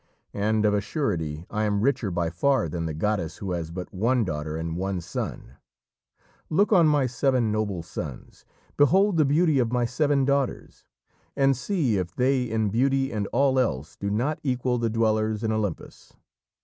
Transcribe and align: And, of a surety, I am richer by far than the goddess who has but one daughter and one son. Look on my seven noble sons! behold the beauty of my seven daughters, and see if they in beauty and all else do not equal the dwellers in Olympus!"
And, 0.33 0.65
of 0.65 0.73
a 0.73 0.81
surety, 0.81 1.45
I 1.51 1.65
am 1.65 1.81
richer 1.81 2.09
by 2.09 2.31
far 2.31 2.67
than 2.67 2.87
the 2.87 2.93
goddess 2.95 3.37
who 3.37 3.51
has 3.51 3.69
but 3.69 3.93
one 3.93 4.23
daughter 4.25 4.57
and 4.57 4.75
one 4.75 4.99
son. 4.99 5.57
Look 6.49 6.71
on 6.73 6.87
my 6.87 7.05
seven 7.05 7.51
noble 7.51 7.83
sons! 7.83 8.43
behold 8.77 9.17
the 9.17 9.25
beauty 9.25 9.59
of 9.59 9.71
my 9.71 9.85
seven 9.85 10.25
daughters, 10.25 10.85
and 11.35 11.55
see 11.55 11.97
if 11.99 12.15
they 12.15 12.45
in 12.49 12.69
beauty 12.71 13.13
and 13.13 13.27
all 13.27 13.59
else 13.59 13.95
do 13.95 14.09
not 14.09 14.39
equal 14.41 14.79
the 14.79 14.89
dwellers 14.89 15.43
in 15.43 15.51
Olympus!" 15.51 16.13